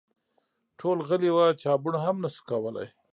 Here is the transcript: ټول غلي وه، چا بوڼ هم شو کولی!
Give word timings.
ټول 0.79 0.97
غلي 1.07 1.31
وه، 1.35 1.47
چا 1.61 1.71
بوڼ 1.81 1.93
هم 2.03 2.17
شو 2.33 2.41
کولی! 2.49 2.87